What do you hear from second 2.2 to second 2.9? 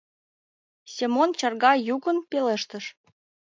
пелештыш.